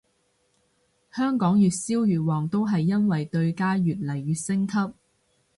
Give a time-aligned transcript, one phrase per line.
[1.11, 4.73] 香港越燒越旺都係因為對家越嚟越升級